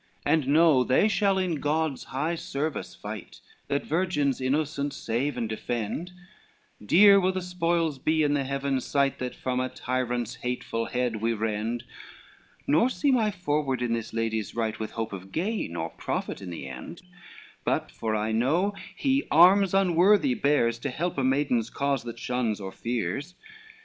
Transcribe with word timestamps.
LXXX 0.01 0.33
"And 0.33 0.47
know, 0.47 0.83
they 0.83 1.07
shall 1.07 1.37
in 1.37 1.59
God's 1.59 2.05
high 2.05 2.33
service 2.33 2.95
fight, 2.95 3.39
That 3.67 3.85
virgins 3.85 4.41
innocent 4.41 4.95
save 4.95 5.37
and 5.37 5.47
defend: 5.47 6.11
Dear 6.83 7.19
will 7.19 7.33
the 7.33 7.43
spoils 7.43 7.99
be 7.99 8.23
in 8.23 8.33
the 8.33 8.43
Heaven's 8.43 8.83
sight, 8.83 9.19
That 9.19 9.35
from 9.35 9.59
a 9.59 9.69
tyrant's 9.69 10.37
hateful 10.37 10.85
head 10.85 11.17
we 11.17 11.33
rend: 11.33 11.83
Nor 12.65 12.89
seemed 12.89 13.19
I 13.19 13.29
forward 13.29 13.83
in 13.83 13.93
this 13.93 14.11
lady's 14.11 14.55
right, 14.55 14.79
With 14.79 14.89
hope 14.93 15.13
of 15.13 15.31
gain 15.31 15.75
or 15.75 15.91
profit 15.91 16.41
in 16.41 16.49
the 16.49 16.67
end; 16.67 17.03
But 17.63 17.91
for 17.91 18.15
I 18.15 18.31
know 18.31 18.73
he 18.95 19.27
arms 19.29 19.75
unworthy 19.75 20.33
bears, 20.33 20.79
To 20.79 20.89
help 20.89 21.19
a 21.19 21.23
maiden's 21.23 21.69
cause 21.69 22.03
that 22.05 22.17
shuns 22.17 22.59
or 22.59 22.71
fears. 22.71 23.35